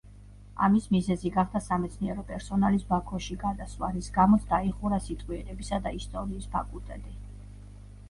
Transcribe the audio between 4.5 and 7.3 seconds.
დაიხურა სიტყვიერებისა და ისტორიის ფაკულტეტი.